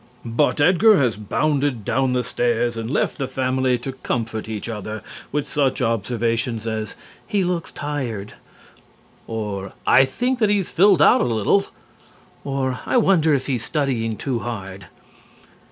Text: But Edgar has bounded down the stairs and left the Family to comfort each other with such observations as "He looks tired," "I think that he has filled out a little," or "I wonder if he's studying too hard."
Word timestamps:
But 0.25 0.59
Edgar 0.59 0.97
has 0.97 1.15
bounded 1.15 1.85
down 1.85 2.13
the 2.13 2.23
stairs 2.23 2.75
and 2.75 2.89
left 2.89 3.19
the 3.19 3.27
Family 3.27 3.77
to 3.77 3.91
comfort 3.93 4.49
each 4.49 4.67
other 4.67 5.03
with 5.31 5.47
such 5.47 5.79
observations 5.79 6.65
as 6.65 6.95
"He 7.27 7.43
looks 7.43 7.71
tired," 7.71 8.33
"I 9.29 10.05
think 10.05 10.39
that 10.39 10.49
he 10.49 10.57
has 10.57 10.71
filled 10.71 11.03
out 11.03 11.21
a 11.21 11.25
little," 11.25 11.67
or 12.43 12.79
"I 12.87 12.97
wonder 12.97 13.35
if 13.35 13.45
he's 13.45 13.63
studying 13.63 14.17
too 14.17 14.39
hard." 14.39 14.87